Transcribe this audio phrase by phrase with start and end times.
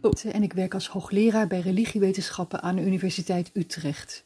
[0.00, 4.24] en ik werk als hoogleraar bij religiewetenschappen aan de Universiteit Utrecht.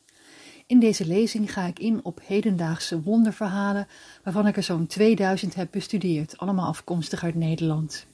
[0.67, 3.87] In deze lezing ga ik in op hedendaagse wonderverhalen,
[4.25, 8.07] waarvan ik er zo'n 2000 heb bestudeerd, allemaal afkomstig uit Nederland.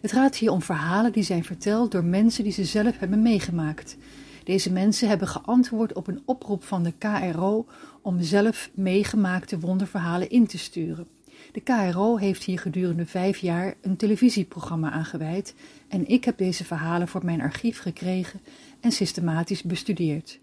[0.00, 3.96] Het gaat hier om verhalen die zijn verteld door mensen die ze zelf hebben meegemaakt.
[4.44, 7.66] Deze mensen hebben geantwoord op een oproep van de KRO
[8.02, 11.13] om zelf meegemaakte wonderverhalen in te sturen.
[11.54, 15.54] De KRO heeft hier gedurende vijf jaar een televisieprogramma aangeweid
[15.88, 18.40] en ik heb deze verhalen voor mijn archief gekregen
[18.80, 20.40] en systematisch bestudeerd.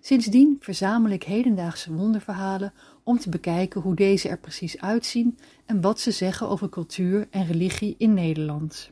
[0.00, 6.00] Sindsdien verzamel ik hedendaagse wonderverhalen om te bekijken hoe deze er precies uitzien en wat
[6.00, 8.90] ze zeggen over cultuur en religie in Nederland.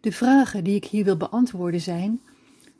[0.00, 2.20] De vragen die ik hier wil beantwoorden zijn: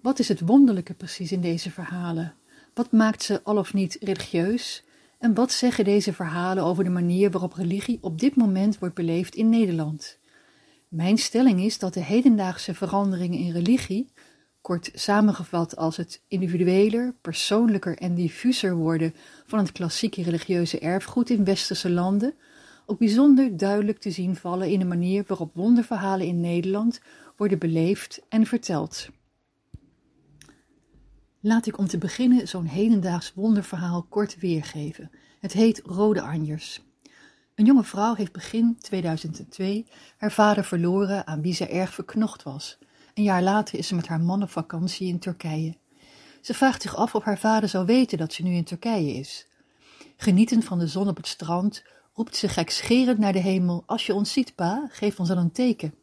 [0.01, 2.35] wat is het wonderlijke precies in deze verhalen?
[2.75, 4.85] Wat maakt ze al of niet religieus?
[5.21, 9.35] En wat zeggen deze verhalen over de manier waarop religie op dit moment wordt beleefd
[9.35, 10.19] in Nederland?
[10.89, 14.13] Mijn stelling is dat de hedendaagse veranderingen in religie,
[14.61, 19.15] kort samengevat als het individueler, persoonlijker en diffuser worden
[19.47, 22.35] van het klassieke religieuze erfgoed in westerse landen,
[22.87, 27.01] ook bijzonder duidelijk te zien vallen in de manier waarop wonderverhalen in Nederland
[27.37, 29.09] worden beleefd en verteld.
[31.43, 35.11] Laat ik om te beginnen zo'n hedendaags wonderverhaal kort weergeven.
[35.39, 36.83] Het heet Rode Anjers.
[37.55, 42.79] Een jonge vrouw heeft begin 2002 haar vader verloren aan wie ze erg verknocht was.
[43.15, 45.77] Een jaar later is ze met haar man op vakantie in Turkije.
[46.41, 49.47] Ze vraagt zich af of haar vader zou weten dat ze nu in Turkije is.
[50.17, 54.15] Genietend van de zon op het strand roept ze gekscherend naar de hemel: Als je
[54.15, 55.95] ons ziet, pa, geef ons dan een teken.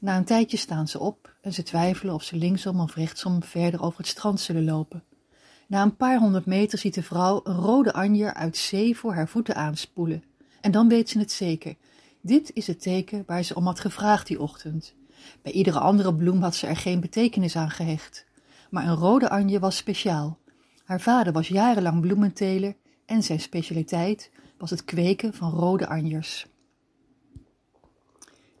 [0.00, 3.82] Na een tijdje staan ze op en ze twijfelen of ze linksom of rechtsom verder
[3.82, 5.04] over het strand zullen lopen.
[5.66, 9.28] Na een paar honderd meter ziet de vrouw een rode anjer uit zee voor haar
[9.28, 10.24] voeten aanspoelen.
[10.60, 11.74] En dan weet ze het zeker.
[12.20, 14.94] Dit is het teken waar ze om had gevraagd die ochtend.
[15.42, 18.26] Bij iedere andere bloem had ze er geen betekenis aan gehecht.
[18.70, 20.38] Maar een rode anje was speciaal.
[20.84, 26.46] Haar vader was jarenlang bloementeler en zijn specialiteit was het kweken van rode anjers.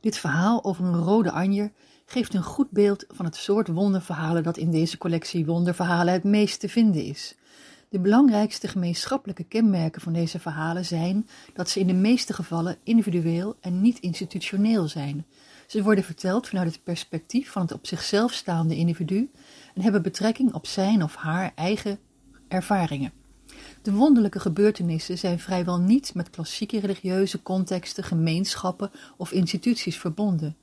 [0.00, 1.72] Dit verhaal over een rode anjer
[2.10, 6.60] geeft een goed beeld van het soort wonderverhalen dat in deze collectie wonderverhalen het meest
[6.60, 7.34] te vinden is.
[7.88, 13.56] De belangrijkste gemeenschappelijke kenmerken van deze verhalen zijn dat ze in de meeste gevallen individueel
[13.60, 15.26] en niet institutioneel zijn.
[15.66, 19.30] Ze worden verteld vanuit het perspectief van het op zichzelf staande individu
[19.74, 21.98] en hebben betrekking op zijn of haar eigen
[22.48, 23.12] ervaringen.
[23.82, 30.56] De wonderlijke gebeurtenissen zijn vrijwel niet met klassieke religieuze contexten, gemeenschappen of instituties verbonden.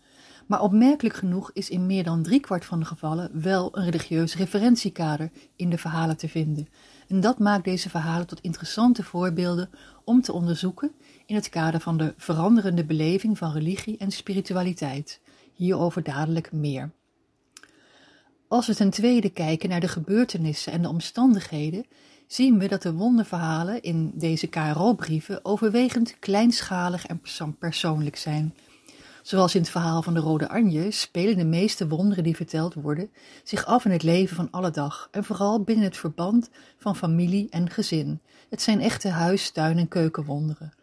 [0.46, 5.32] Maar opmerkelijk genoeg is in meer dan driekwart van de gevallen wel een religieus referentiekader
[5.56, 6.68] in de verhalen te vinden.
[7.08, 9.70] En dat maakt deze verhalen tot interessante voorbeelden
[10.04, 10.92] om te onderzoeken
[11.26, 15.22] in het kader van de veranderende beleving van religie en spiritualiteit.
[15.54, 16.92] Hierover dadelijk meer.
[18.48, 21.86] Als we ten tweede kijken naar de gebeurtenissen en de omstandigheden,
[22.28, 27.22] zien we dat de wonderverhalen in deze KRO-brieven overwegend kleinschalig en
[27.60, 28.54] persoonlijk zijn.
[29.26, 33.10] Zoals in het verhaal van de Rode Anje spelen de meeste wonderen die verteld worden
[33.44, 37.50] zich af in het leven van alle dag en vooral binnen het verband van familie
[37.50, 38.22] en gezin.
[38.50, 40.74] Het zijn echte huis, tuin en keukenwonderen.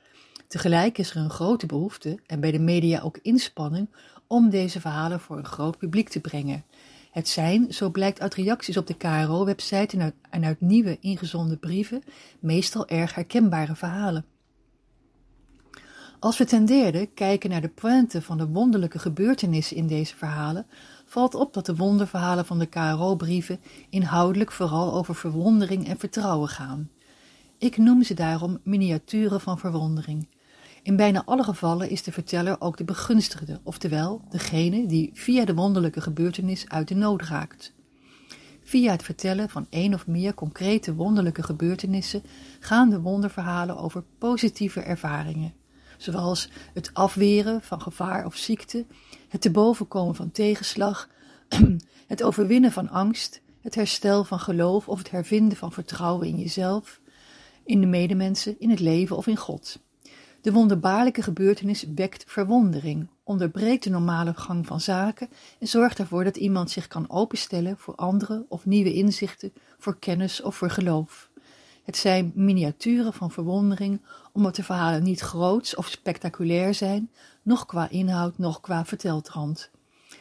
[0.48, 3.88] Tegelijk is er een grote behoefte en bij de media ook inspanning
[4.26, 6.64] om deze verhalen voor een groot publiek te brengen.
[7.10, 12.02] Het zijn, zo blijkt uit reacties op de KRO-website en, en uit nieuwe ingezonden brieven,
[12.40, 14.24] meestal erg herkenbare verhalen.
[16.22, 20.66] Als we ten derde kijken naar de pointe van de wonderlijke gebeurtenissen in deze verhalen,
[21.04, 23.60] valt op dat de wonderverhalen van de KRO-brieven
[23.90, 26.90] inhoudelijk vooral over verwondering en vertrouwen gaan.
[27.58, 30.28] Ik noem ze daarom miniaturen van verwondering.
[30.82, 35.54] In bijna alle gevallen is de verteller ook de begunstigde, oftewel degene die via de
[35.54, 37.72] wonderlijke gebeurtenis uit de nood raakt.
[38.62, 42.22] Via het vertellen van één of meer concrete wonderlijke gebeurtenissen
[42.60, 45.54] gaan de wonderverhalen over positieve ervaringen,
[46.02, 48.86] zoals het afweren van gevaar of ziekte,
[49.28, 51.08] het te boven komen van tegenslag,
[52.06, 57.00] het overwinnen van angst, het herstel van geloof of het hervinden van vertrouwen in jezelf,
[57.64, 59.78] in de medemensen, in het leven of in God.
[60.40, 65.28] De wonderbaarlijke gebeurtenis wekt verwondering, onderbreekt de normale gang van zaken
[65.58, 70.42] en zorgt ervoor dat iemand zich kan openstellen voor andere of nieuwe inzichten, voor kennis
[70.42, 71.30] of voor geloof.
[71.82, 74.00] Het zijn miniaturen van verwondering,
[74.32, 77.10] omdat de verhalen niet groots of spectaculair zijn,
[77.42, 79.70] noch qua inhoud, noch qua verteltrand.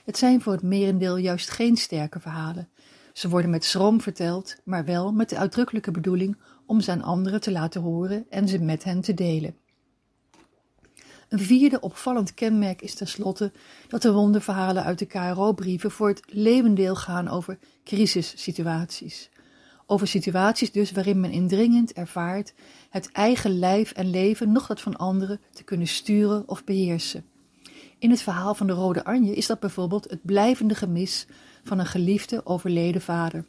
[0.06, 2.70] Het zijn voor het merendeel juist geen sterke verhalen.
[3.14, 7.42] Ze worden met schroom verteld, maar wel met de uitdrukkelijke bedoeling om ze aan anderen
[7.42, 9.56] te laten horen en ze met hen te delen.
[11.30, 13.52] Een vierde opvallend kenmerk is tenslotte
[13.88, 19.30] dat de wonderverhalen uit de KRO-brieven voor het levendeel gaan over crisissituaties.
[19.92, 22.54] Over situaties dus waarin men indringend ervaart
[22.90, 27.26] het eigen lijf en leven nog dat van anderen te kunnen sturen of beheersen.
[28.00, 31.28] In het verhaal van de Rode Anje is dat bijvoorbeeld het blijvende gemis
[31.64, 33.46] van een geliefde overleden vader.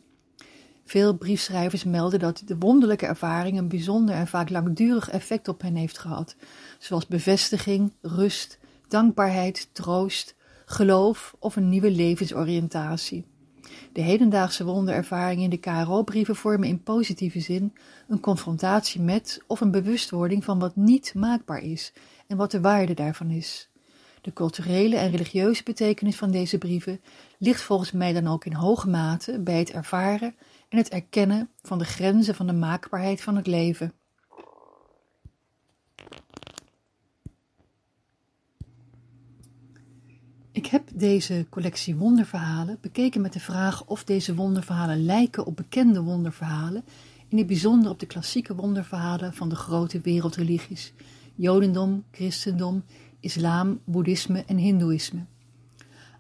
[0.85, 5.75] Veel briefschrijvers melden dat de wonderlijke ervaring een bijzonder en vaak langdurig effect op hen
[5.75, 6.37] heeft gehad,
[6.79, 8.59] zoals bevestiging, rust,
[8.89, 10.35] dankbaarheid, troost,
[10.65, 13.32] geloof of een nieuwe levensoriëntatie.
[13.93, 17.73] De hedendaagse wonderervaringen in de KRO-brieven vormen in positieve zin
[18.09, 21.93] een confrontatie met of een bewustwording van wat niet maakbaar is
[22.27, 23.71] en wat de waarde daarvan is.
[24.21, 27.01] De culturele en religieuze betekenis van deze brieven
[27.39, 30.35] ligt volgens mij dan ook in hoge mate bij het ervaren
[30.69, 33.93] en het erkennen van de grenzen van de maakbaarheid van het leven.
[40.53, 46.03] Ik heb deze collectie wonderverhalen bekeken met de vraag of deze wonderverhalen lijken op bekende
[46.03, 46.85] wonderverhalen,
[47.29, 50.93] in het bijzonder op de klassieke wonderverhalen van de grote wereldreligies:
[51.35, 52.85] Jodendom, Christendom,
[53.21, 55.25] Islam, Boeddhisme en Hindoeïsme.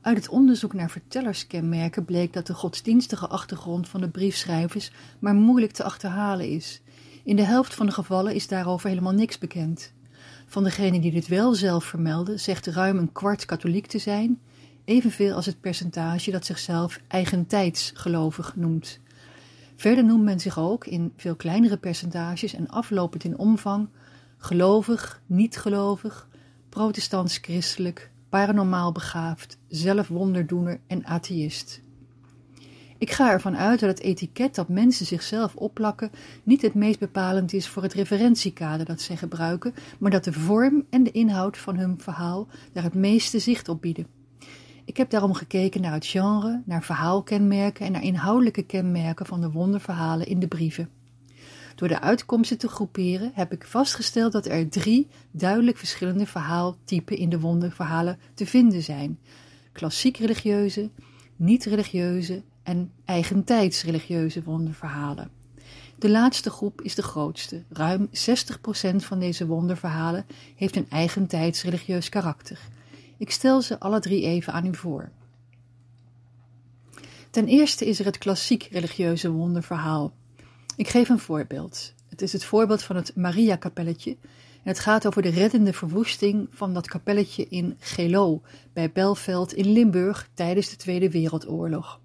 [0.00, 5.72] Uit het onderzoek naar vertellerskenmerken bleek dat de godsdienstige achtergrond van de briefschrijvers maar moeilijk
[5.72, 6.80] te achterhalen is.
[7.24, 9.92] In de helft van de gevallen is daarover helemaal niks bekend.
[10.52, 14.40] Van degenen die dit wel zelf vermelden, zegt ruim een kwart katholiek te zijn,
[14.84, 19.00] evenveel als het percentage dat zichzelf eigentijds gelovig noemt.
[19.76, 23.88] Verder noemt men zich ook, in veel kleinere percentages en aflopend in omvang,
[24.38, 26.28] gelovig, niet-gelovig,
[26.68, 31.82] protestants-christelijk, paranormaal begaafd, zelfwonderdoener en atheïst.
[33.02, 36.10] Ik ga ervan uit dat het etiket dat mensen zichzelf opplakken
[36.42, 40.86] niet het meest bepalend is voor het referentiekader dat zij gebruiken, maar dat de vorm
[40.90, 44.06] en de inhoud van hun verhaal daar het meeste zicht op bieden.
[44.84, 49.50] Ik heb daarom gekeken naar het genre, naar verhaalkenmerken en naar inhoudelijke kenmerken van de
[49.50, 50.88] wonderverhalen in de brieven.
[51.74, 57.28] Door de uitkomsten te groeperen heb ik vastgesteld dat er drie duidelijk verschillende verhaaltypen in
[57.28, 59.18] de wonderverhalen te vinden zijn:
[59.72, 60.90] klassiek religieuze,
[61.36, 65.30] niet-religieuze en eigentijds religieuze wonderverhalen.
[66.02, 67.62] De laatste groep is de grootste.
[67.68, 68.10] Ruim 60%
[68.96, 70.26] van deze wonderverhalen
[70.56, 72.58] heeft een eigentijds religieus karakter.
[73.16, 75.10] Ik stel ze alle drie even aan u voor.
[77.30, 80.12] Ten eerste is er het klassiek religieuze wonderverhaal.
[80.76, 81.94] Ik geef een voorbeeld.
[82.08, 84.10] Het is het voorbeeld van het Maria-kapelletje.
[84.62, 88.42] En het gaat over de reddende verwoesting van dat kapelletje in Gelo
[88.72, 92.00] bij Belveld in Limburg tijdens de Tweede Wereldoorlog.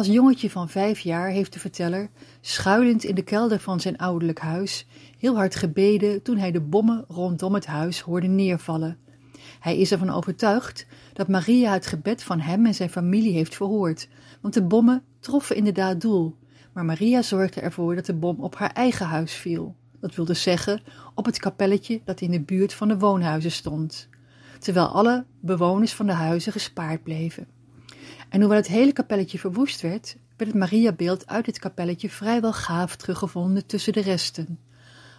[0.00, 2.10] Als jongetje van vijf jaar heeft de verteller,
[2.40, 4.86] schuilend in de kelder van zijn ouderlijk huis,
[5.18, 8.98] heel hard gebeden toen hij de bommen rondom het huis hoorde neervallen.
[9.58, 14.08] Hij is ervan overtuigd dat Maria het gebed van hem en zijn familie heeft verhoord,
[14.40, 16.36] want de bommen troffen inderdaad doel
[16.72, 19.76] maar Maria zorgde ervoor dat de bom op haar eigen huis viel.
[20.00, 20.82] Dat wilde zeggen
[21.14, 24.08] op het kapelletje dat in de buurt van de woonhuizen stond,
[24.58, 27.59] terwijl alle bewoners van de huizen gespaard bleven.
[28.30, 32.96] En hoewel het hele kapelletje verwoest werd, werd het Mariabeeld uit dit kapelletje vrijwel gaaf
[32.96, 34.58] teruggevonden tussen de resten.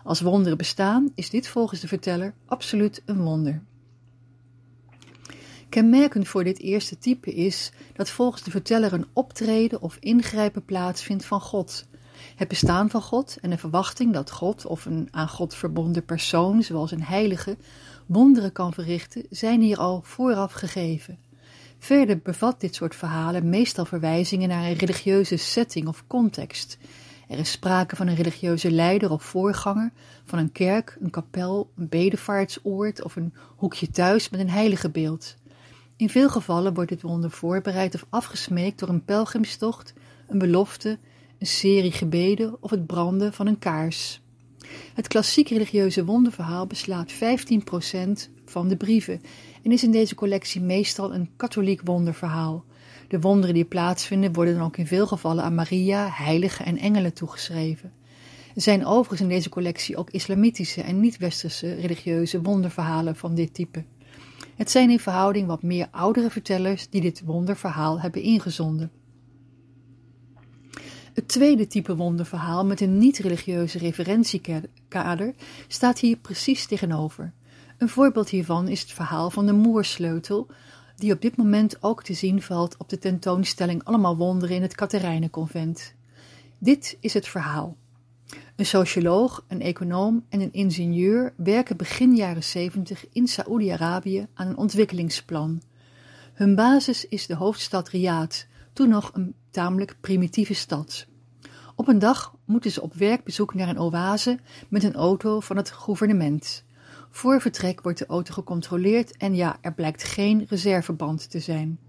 [0.03, 3.61] Als wonderen bestaan, is dit volgens de verteller absoluut een wonder.
[5.69, 11.25] Kenmerkend voor dit eerste type is dat volgens de verteller een optreden of ingrijpen plaatsvindt
[11.25, 11.85] van God.
[12.35, 16.63] Het bestaan van God en de verwachting dat God of een aan God verbonden persoon,
[16.63, 17.57] zoals een heilige,
[18.05, 21.17] wonderen kan verrichten, zijn hier al vooraf gegeven.
[21.83, 26.77] Verder bevat dit soort verhalen meestal verwijzingen naar een religieuze setting of context.
[27.27, 29.91] Er is sprake van een religieuze leider of voorganger,
[30.25, 35.35] van een kerk, een kapel, een bedevaartsoord of een hoekje thuis met een heilige beeld.
[35.95, 39.93] In veel gevallen wordt dit wonder voorbereid of afgesmeekt door een pelgrimstocht,
[40.27, 40.99] een belofte,
[41.39, 44.21] een serie gebeden of het branden van een kaars.
[44.93, 47.17] Het klassiek religieuze wonderverhaal beslaat 15%
[48.51, 49.21] van de brieven
[49.63, 52.65] en is in deze collectie meestal een katholiek wonderverhaal.
[53.07, 57.13] De wonderen die plaatsvinden worden dan ook in veel gevallen aan Maria, heiligen en engelen
[57.13, 57.91] toegeschreven.
[58.55, 63.83] Er zijn overigens in deze collectie ook islamitische en niet-westerse religieuze wonderverhalen van dit type.
[64.55, 68.91] Het zijn in verhouding wat meer oudere vertellers die dit wonderverhaal hebben ingezonden.
[71.13, 75.33] Het tweede type wonderverhaal met een niet-religieuze referentiekader
[75.67, 77.33] staat hier precies tegenover.
[77.81, 80.47] Een voorbeeld hiervan is het verhaal van de Moersleutel,
[80.95, 84.75] die op dit moment ook te zien valt op de tentoonstelling Allemaal Wonderen in het
[84.75, 85.93] Katerijnenconvent.
[86.57, 87.77] Dit is het verhaal.
[88.55, 94.57] Een socioloog, een econoom en een ingenieur werken begin jaren 70 in Saoedi-Arabië aan een
[94.57, 95.61] ontwikkelingsplan.
[96.33, 98.37] Hun basis is de hoofdstad Riyadh,
[98.73, 101.07] toen nog een tamelijk primitieve stad.
[101.75, 105.71] Op een dag moeten ze op werkbezoek naar een oase met een auto van het
[105.71, 106.63] gouvernement.
[107.11, 111.79] Voor vertrek wordt de auto gecontroleerd en ja, er blijkt geen reserveband te zijn.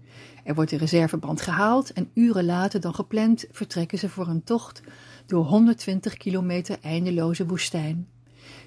[0.43, 4.81] Er wordt de reserveband gehaald en uren later dan gepland vertrekken ze voor een tocht
[5.25, 8.07] door 120 kilometer eindeloze woestijn.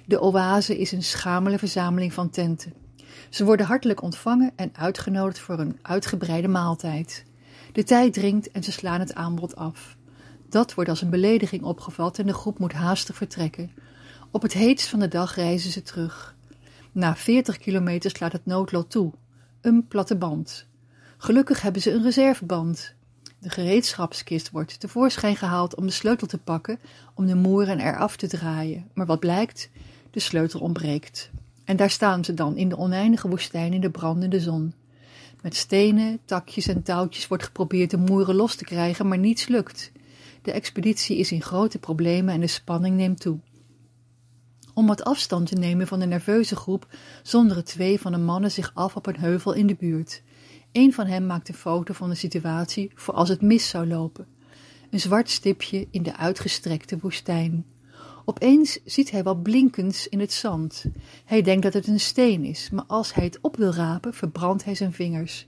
[0.05, 2.73] De oase is een schamele verzameling van tenten.
[3.29, 7.23] Ze worden hartelijk ontvangen en uitgenodigd voor een uitgebreide maaltijd.
[7.71, 9.97] De tijd dringt en ze slaan het aanbod af.
[10.49, 13.71] Dat wordt als een belediging opgevat en de groep moet haastig vertrekken.
[14.31, 16.35] Op het heetst van de dag reizen ze terug.
[16.97, 19.11] Na 40 kilometer slaat het noodlot toe.
[19.61, 20.67] Een platte band.
[21.17, 22.93] Gelukkig hebben ze een reserveband.
[23.39, 26.79] De gereedschapskist wordt tevoorschijn gehaald om de sleutel te pakken
[27.13, 28.89] om de moeren eraf te draaien.
[28.93, 29.69] Maar wat blijkt?
[30.11, 31.29] De sleutel ontbreekt.
[31.63, 34.73] En daar staan ze dan in de oneindige woestijn in de brandende zon.
[35.41, 39.91] Met stenen, takjes en touwtjes wordt geprobeerd de moeren los te krijgen, maar niets lukt.
[40.41, 43.39] De expeditie is in grote problemen en de spanning neemt toe.
[44.77, 46.87] Om wat afstand te nemen van de nerveuze groep,
[47.23, 50.21] zonderen twee van de mannen zich af op een heuvel in de buurt.
[50.71, 54.27] Een van hen maakt een foto van de situatie voor als het mis zou lopen.
[54.89, 57.65] Een zwart stipje in de uitgestrekte woestijn.
[58.25, 60.85] Opeens ziet hij wat blinkends in het zand.
[61.25, 64.63] Hij denkt dat het een steen is, maar als hij het op wil rapen, verbrandt
[64.63, 65.47] hij zijn vingers.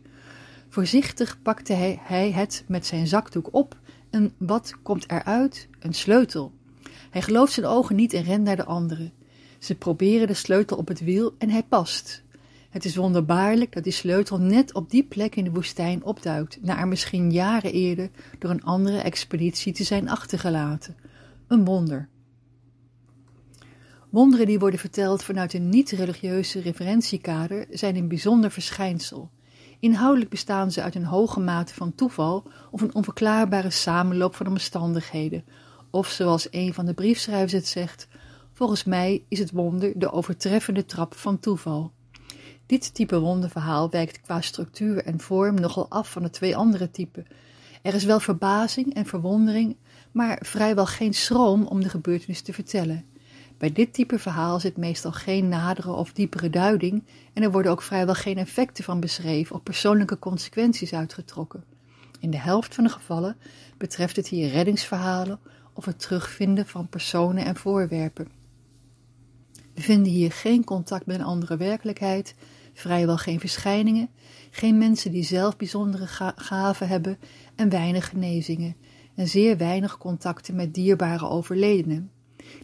[0.70, 3.78] Voorzichtig pakte hij, het met zijn zakdoek op
[4.10, 5.68] en wat komt eruit?
[5.80, 6.54] Een sleutel.
[7.10, 9.19] Hij gelooft zijn ogen niet en rent naar de anderen.
[9.60, 12.24] Ze proberen de sleutel op het wiel en hij past.
[12.70, 16.80] Het is wonderbaarlijk dat die sleutel net op die plek in de woestijn opduikt, na
[16.80, 20.96] er misschien jaren eerder door een andere expeditie te zijn achtergelaten.
[21.48, 22.10] Een wonder.
[24.10, 29.30] Wonderen die worden verteld vanuit een niet-religieuze referentiekader zijn een bijzonder verschijnsel.
[29.80, 35.44] Inhoudelijk bestaan ze uit een hoge mate van toeval of een onverklaarbare samenloop van omstandigheden.
[35.92, 38.08] Of zoals een van de briefschrijvers het zegt,
[38.60, 41.92] volgens mij is het wonder de overtreffende trap van toeval.
[42.66, 47.26] Dit type wonderverhaal wijkt qua structuur en vorm nogal af van de twee andere typen.
[47.82, 49.76] Er is wel verbazing en verwondering,
[50.12, 53.06] maar vrijwel geen schroom om de gebeurtenis te vertellen.
[53.58, 57.82] Bij dit type verhaal zit meestal geen nadere of diepere duiding en er worden ook
[57.82, 61.64] vrijwel geen effecten van beschreven of persoonlijke consequenties uitgetrokken.
[62.20, 63.38] In de helft van de gevallen
[63.78, 65.40] betreft het hier reddingsverhalen
[65.74, 68.39] of het terugvinden van personen en voorwerpen.
[69.80, 72.36] Vinden hier geen contact met een andere werkelijkheid,
[72.74, 74.10] vrijwel geen verschijningen,
[74.52, 77.18] geen mensen die zelf bijzondere gaven hebben
[77.56, 78.76] en weinig genezingen
[79.16, 82.12] en zeer weinig contacten met dierbare overledenen.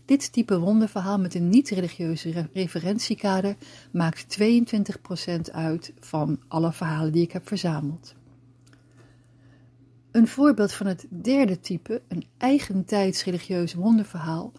[0.06, 3.56] Dit type wonderverhaal met een niet-religieuze referentiekader
[3.92, 8.16] maakt 22% uit van alle verhalen die ik heb verzameld.
[10.12, 14.52] Een voorbeeld van het derde type, een eigentijds religieus wonderverhaal,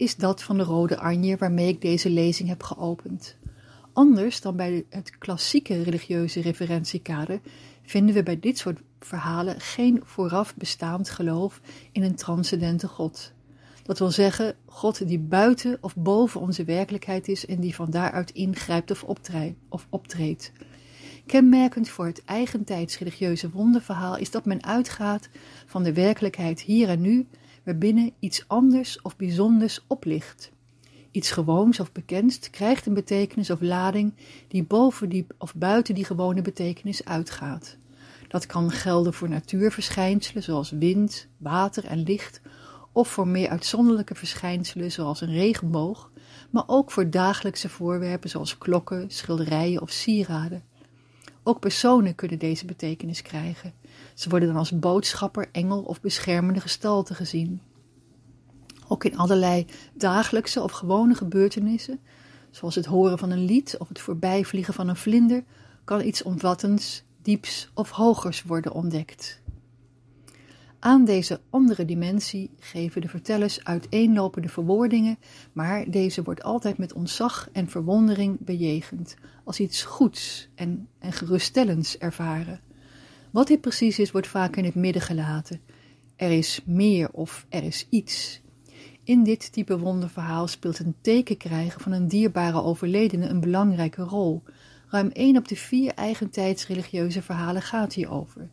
[0.00, 3.36] is dat van de Rode Anje waarmee ik deze lezing heb geopend.
[3.92, 7.40] Anders dan bij het klassieke religieuze referentiekader
[7.82, 11.60] vinden we bij dit soort verhalen geen vooraf bestaand geloof
[11.92, 13.32] in een transcendente God.
[13.82, 18.30] Dat wil zeggen, God die buiten of boven onze werkelijkheid is en die van daaruit
[18.30, 19.04] ingrijpt of,
[19.68, 20.52] of optreedt.
[21.26, 25.28] Kenmerkend voor het eigentijds religieuze wonderverhaal is dat men uitgaat
[25.66, 27.26] van de werkelijkheid hier en nu,
[27.70, 30.50] waarbinnen iets anders of bijzonders oplicht.
[31.10, 34.14] Iets gewoons of bekends krijgt een betekenis of lading
[34.48, 37.76] die boven die of buiten die gewone betekenis uitgaat.
[38.28, 42.40] Dat kan gelden voor natuurverschijnselen zoals wind, water en licht,
[42.92, 46.10] of voor meer uitzonderlijke verschijnselen zoals een regenboog,
[46.50, 50.62] maar ook voor dagelijkse voorwerpen zoals klokken, schilderijen of sieraden.
[51.42, 53.72] Ook personen kunnen deze betekenis krijgen.
[54.14, 57.60] Ze worden dan als boodschapper, engel of beschermende gestalte gezien.
[58.88, 62.00] Ook in allerlei dagelijkse of gewone gebeurtenissen,
[62.50, 65.44] zoals het horen van een lied of het voorbijvliegen van een vlinder,
[65.84, 69.39] kan iets omvattends, dieps of hogers worden ontdekt.
[70.82, 75.18] Aan deze andere dimensie geven de vertellers uiteenlopende verwoordingen,
[75.52, 81.98] maar deze wordt altijd met ontzag en verwondering bejegend, als iets goeds en, en geruststellends
[81.98, 82.60] ervaren.
[83.30, 85.60] Wat dit precies is, wordt vaak in het midden gelaten.
[86.16, 88.40] Er is meer of er is iets.
[89.04, 94.42] In dit type wonderverhaal speelt een teken krijgen van een dierbare overledene een belangrijke rol.
[94.88, 98.48] Ruim 1 op de vier eigentijds religieuze verhalen gaat hierover.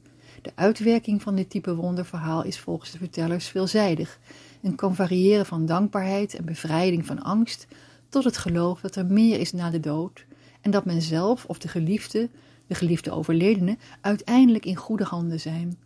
[0.47, 4.19] De uitwerking van dit type wonderverhaal is volgens de vertellers veelzijdig
[4.61, 7.67] en kan variëren van dankbaarheid en bevrijding van angst
[8.09, 10.25] tot het geloof dat er meer is na de dood
[10.61, 12.29] en dat men zelf of de geliefde,
[12.67, 15.77] de geliefde overledene, uiteindelijk in goede handen zijn.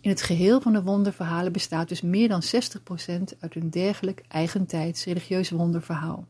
[0.00, 5.04] In het geheel van de wonderverhalen bestaat dus meer dan 60% uit een dergelijk eigentijds
[5.04, 6.26] religieus wonderverhaal.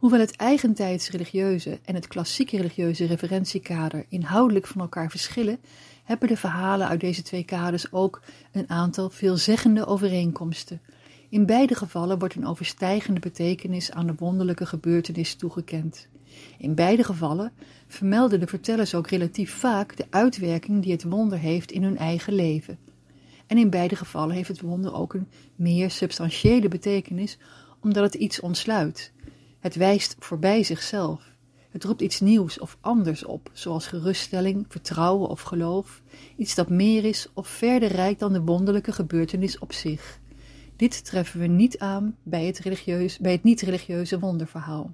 [0.00, 5.58] Hoewel het eigentijds religieuze en het klassieke religieuze referentiekader inhoudelijk van elkaar verschillen,
[6.04, 10.80] hebben de verhalen uit deze twee kaders ook een aantal veelzeggende overeenkomsten.
[11.28, 16.08] In beide gevallen wordt een overstijgende betekenis aan de wonderlijke gebeurtenis toegekend.
[16.58, 17.52] In beide gevallen
[17.86, 22.32] vermelden de vertellers ook relatief vaak de uitwerking die het wonder heeft in hun eigen
[22.32, 22.78] leven.
[23.46, 27.38] En in beide gevallen heeft het wonder ook een meer substantiële betekenis,
[27.80, 29.12] omdat het iets ontsluit.
[29.60, 31.28] Het wijst voorbij zichzelf.
[31.70, 36.02] Het roept iets nieuws of anders op, zoals geruststelling, vertrouwen of geloof,
[36.36, 40.20] iets dat meer is of verder reikt dan de wonderlijke gebeurtenis op zich.
[40.76, 44.92] Dit treffen we niet aan bij het, bij het niet-religieuze wonderverhaal.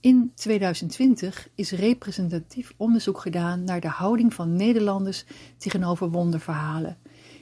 [0.00, 5.24] In 2020 is representatief onderzoek gedaan naar de houding van Nederlanders
[5.56, 6.98] tegenover wonderverhalen.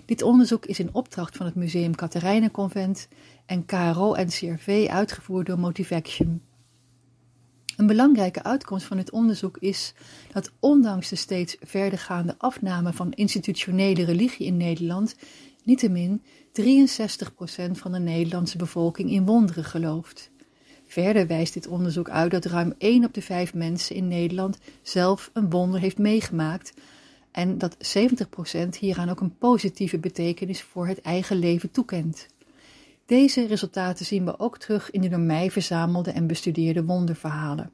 [0.08, 3.08] Dit onderzoek is in opdracht van het Museum Katerijnenconvent
[3.46, 6.42] en KRO-NCRV uitgevoerd door Motivaction.
[7.76, 9.94] Een belangrijke uitkomst van het onderzoek is
[10.32, 15.16] dat ondanks de steeds verdergaande afname van institutionele religie in Nederland,
[15.64, 16.22] niettemin
[16.52, 20.30] 63% van de Nederlandse bevolking in wonderen gelooft.
[20.86, 25.30] Verder wijst dit onderzoek uit dat ruim 1 op de 5 mensen in Nederland zelf
[25.32, 26.72] een wonder heeft meegemaakt
[27.30, 32.26] en dat 70% hieraan ook een positieve betekenis voor het eigen leven toekent.
[33.06, 37.70] Deze resultaten zien we ook terug in de door mij verzamelde en bestudeerde wonderverhalen.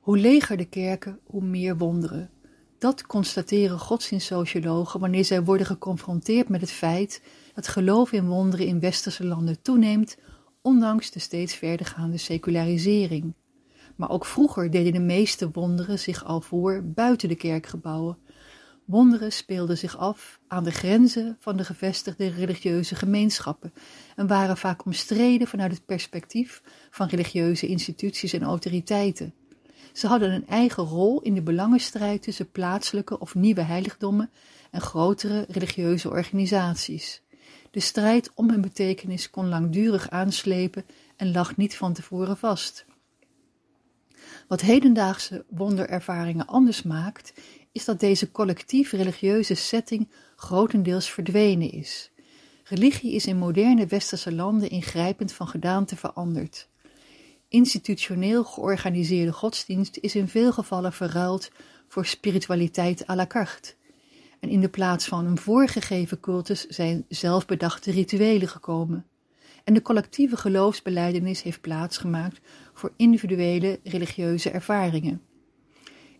[0.00, 2.30] Hoe leger de kerken, hoe meer wonderen.
[2.78, 7.22] Dat constateren godsdienstsociologen wanneer zij worden geconfronteerd met het feit
[7.54, 10.16] dat geloof in wonderen in westerse landen toeneemt,
[10.62, 13.34] ondanks de steeds verdergaande secularisering.
[13.96, 18.18] Maar ook vroeger deden de meeste wonderen zich al voor buiten de kerkgebouwen,
[18.84, 23.72] Wonderen speelden zich af aan de grenzen van de gevestigde religieuze gemeenschappen
[24.16, 29.34] en waren vaak omstreden vanuit het perspectief van religieuze instituties en autoriteiten.
[29.92, 34.30] Ze hadden een eigen rol in de belangenstrijd tussen plaatselijke of nieuwe heiligdommen
[34.70, 37.22] en grotere religieuze organisaties.
[37.70, 40.84] De strijd om hun betekenis kon langdurig aanslepen
[41.16, 42.86] en lag niet van tevoren vast.
[44.48, 47.32] Wat hedendaagse wonderervaringen anders maakt,
[47.72, 52.10] is dat deze collectief religieuze setting grotendeels verdwenen is.
[52.64, 56.68] Religie is in moderne westerse landen ingrijpend van gedaante veranderd.
[57.48, 61.50] Institutioneel georganiseerde godsdienst is in veel gevallen verruild
[61.88, 63.74] voor spiritualiteit à la carte.
[64.40, 69.06] En in de plaats van een voorgegeven cultus zijn zelfbedachte rituelen gekomen.
[69.64, 72.40] En de collectieve geloofsbeleidenis heeft plaatsgemaakt
[72.74, 75.22] voor individuele religieuze ervaringen.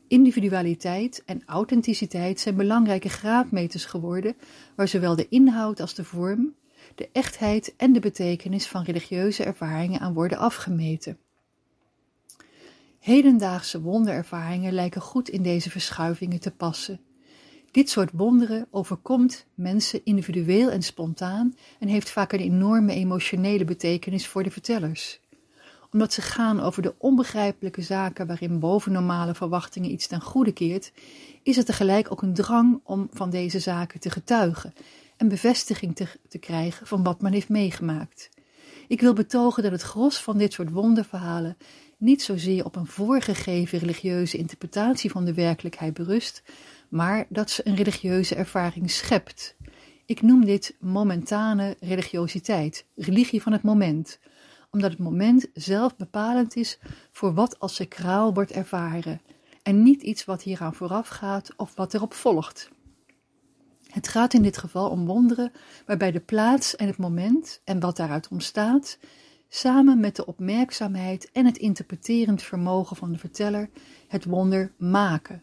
[0.09, 4.37] Individualiteit en authenticiteit zijn belangrijke graadmeters geworden,
[4.77, 6.55] waar zowel de inhoud als de vorm,
[6.95, 11.19] de echtheid en de betekenis van religieuze ervaringen aan worden afgemeten.
[12.99, 17.01] Hedendaagse wonderervaringen lijken goed in deze verschuivingen te passen.
[17.71, 24.27] Dit soort wonderen overkomt mensen individueel en spontaan en heeft vaak een enorme emotionele betekenis
[24.27, 25.21] voor de vertellers
[25.95, 30.93] omdat ze gaan over de onbegrijpelijke zaken waarin boven normale verwachtingen iets ten goede keert,
[31.43, 34.75] is er tegelijk ook een drang om van deze zaken te getuigen
[35.17, 38.29] en bevestiging te, te krijgen van wat men heeft meegemaakt.
[38.89, 41.57] Ik wil betogen dat het gros van dit soort wonderverhalen
[41.97, 46.43] niet zozeer op een voorgegeven religieuze interpretatie van de werkelijkheid berust,
[46.89, 49.57] maar dat ze een religieuze ervaring schept.
[50.07, 54.19] Ik noem dit momentane religiositeit, religie van het moment,
[54.75, 56.79] omdat het moment zelf bepalend is
[57.13, 59.21] voor wat als sacraal wordt ervaren,
[59.63, 62.71] en niet iets wat hieraan vooraf gaat of wat erop volgt.
[63.87, 65.53] Het gaat in dit geval om wonderen
[65.87, 68.99] waarbij de plaats en het moment en wat daaruit ontstaat,
[69.49, 73.71] samen met de opmerkzaamheid en het interpreterend vermogen van de verteller,
[74.09, 75.43] het wonder maken.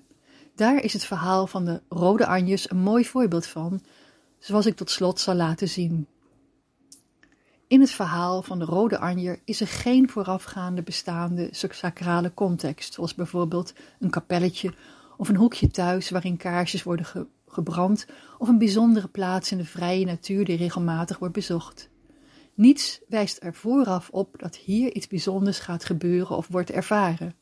[0.56, 3.82] Daar is het verhaal van de rode anjes een mooi voorbeeld van,
[4.39, 6.08] zoals ik tot slot zal laten zien.
[7.71, 13.15] In het verhaal van de rode anjer is er geen voorafgaande bestaande sacrale context, zoals
[13.15, 14.73] bijvoorbeeld een kapelletje
[15.17, 18.05] of een hoekje thuis waarin kaarsjes worden gebrand
[18.38, 21.89] of een bijzondere plaats in de vrije natuur die regelmatig wordt bezocht.
[22.53, 27.36] Niets wijst er vooraf op dat hier iets bijzonders gaat gebeuren of wordt ervaren.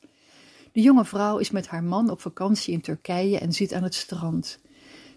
[0.71, 3.95] De jonge vrouw is met haar man op vakantie in Turkije en zit aan het
[3.95, 4.59] strand.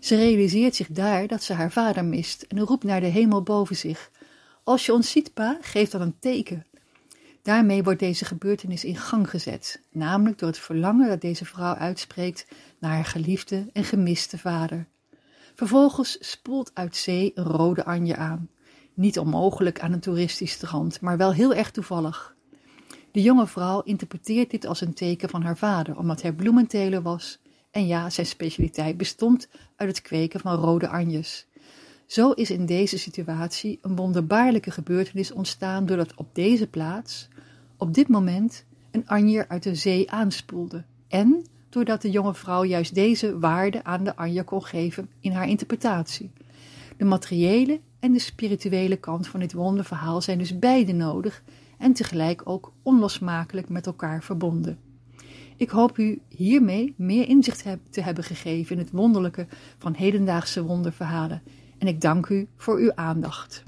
[0.01, 3.77] Ze realiseert zich daar dat ze haar vader mist en roept naar de hemel boven
[3.77, 4.11] zich.
[4.65, 6.67] Als je ons ziet, pa, geef dan een teken.
[7.43, 12.47] Daarmee wordt deze gebeurtenis in gang gezet, namelijk door het verlangen dat deze vrouw uitspreekt
[12.79, 14.87] naar haar geliefde en gemiste vader.
[15.55, 18.49] Vervolgens spoelt uit zee een rode anje aan.
[18.95, 22.35] Niet onmogelijk aan een toeristisch strand, maar wel heel erg toevallig.
[23.13, 27.39] De jonge vrouw interpreteert dit als een teken van haar vader, omdat hij bloementeler was.
[27.71, 31.47] En ja, zijn specialiteit bestond uit het kweken van rode anjes.
[32.13, 37.29] Zo is in deze situatie een wonderbaarlijke gebeurtenis ontstaan doordat op deze plaats,
[37.77, 40.85] op dit moment, een anjer uit de zee aanspoelde.
[41.09, 45.49] En doordat de jonge vrouw juist deze waarde aan de anjer kon geven in haar
[45.49, 46.31] interpretatie.
[46.97, 51.43] De materiële en de spirituele kant van dit wonderverhaal zijn dus beide nodig
[51.79, 54.79] en tegelijk ook onlosmakelijk met elkaar verbonden.
[55.57, 59.47] Ik hoop u hiermee meer inzicht te hebben gegeven in het wonderlijke
[59.79, 61.43] van hedendaagse wonderverhalen
[61.83, 63.63] en ik dank u voor uw aandacht.